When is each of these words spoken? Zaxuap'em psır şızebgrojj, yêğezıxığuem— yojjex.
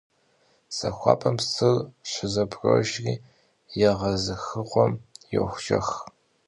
Zaxuap'em 0.77 1.35
psır 1.39 1.75
şızebgrojj, 2.09 2.91
yêğezıxığuem— 3.77 4.93
yojjex. 5.33 5.89